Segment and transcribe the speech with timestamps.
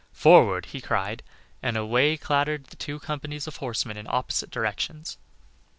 [0.13, 1.21] "Forward!" he cried,
[1.61, 5.19] and away clattered the two companies of horsemen in opposite directions.